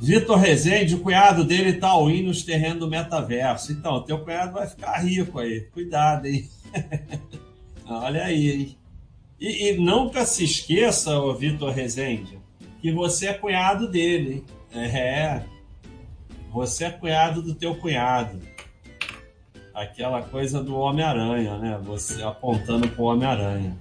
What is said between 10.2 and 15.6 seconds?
se esqueça, o Vitor Rezende, que você é cunhado dele. É.